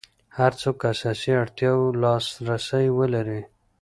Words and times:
هر 0.37 0.51
څوک 0.61 0.77
اساسي 0.93 1.31
اړتیاوو 1.43 1.97
لاس 2.03 2.25
رسي 2.47 2.85
ولري. 2.97 3.41